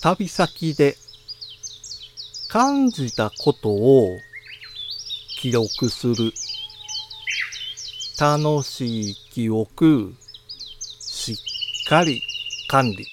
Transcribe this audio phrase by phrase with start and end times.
[0.00, 0.96] 旅先で
[2.48, 4.18] 感じたことを
[5.38, 6.32] 記録する。
[8.20, 10.14] 楽しい記憶、
[11.00, 11.36] しっ
[11.88, 12.20] かり
[12.68, 13.06] 管理。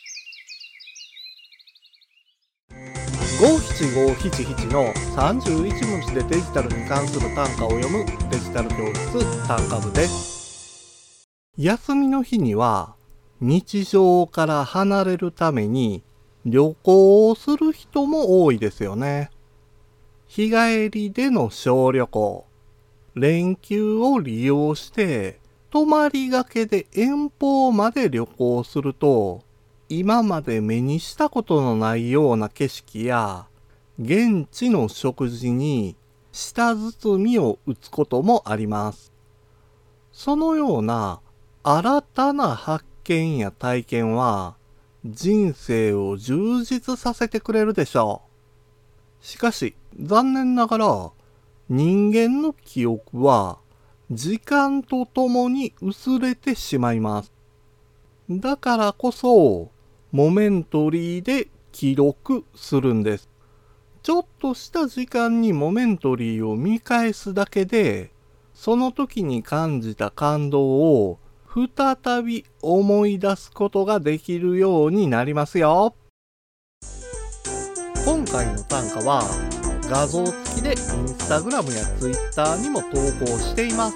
[3.39, 11.27] 五七五七七の31文字でデジタルに関する単価を読むデジタル教室単価部です。
[11.57, 12.96] 休みの日には
[13.41, 16.04] 日常から離れるために
[16.46, 19.32] 旅行をする人も多いですよね。
[20.28, 22.46] 日帰りでの小旅行、
[23.15, 25.39] 連休を利用して
[25.71, 29.43] 泊まりがけで遠方まで旅行すると
[29.92, 33.48] 今まで目にしたことのないような景色や、
[34.00, 35.95] 現地の食事に
[36.31, 39.12] 舌包みを打つこともあります。
[40.12, 41.22] そのような
[41.64, 44.56] 新たな発見や体験は、
[45.05, 48.22] 人生を充実させてくれるでしょ
[49.22, 49.25] う。
[49.25, 51.11] しかし、残念ながら、
[51.69, 53.59] 人間の記憶は、
[54.11, 57.31] 時間とともに薄れてしまいます。
[58.30, 59.72] だからこそ、
[60.11, 63.30] モメントリーで記録するんです。
[64.03, 68.11] ちょっとした時間にモメントリーを見返すだけで、
[68.53, 71.19] その時に感じた感動を
[71.52, 75.95] 再び思い出すことができるようになりますよ。
[78.06, 79.23] 今回の単価は
[79.89, 80.75] 画像付きでイン
[81.08, 82.89] スタグラムやツイッターにも投
[83.25, 83.95] 稿しています。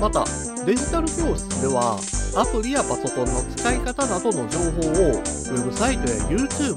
[0.00, 0.24] また、
[0.64, 2.00] デジタル教室では
[2.34, 6.76] アプリやパソコンの使い方などの情報をウェブサイトや YouTube、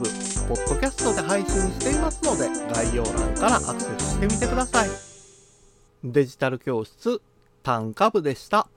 [0.49, 4.89] ポッドキャストで配信していますので概要欄からアクセスしてみてください。
[6.03, 7.21] デジタル教室
[7.63, 8.67] 単価部でした。